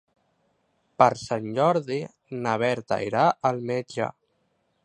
[1.03, 1.99] Per Sant Jordi
[2.47, 4.13] na Berta irà al metge.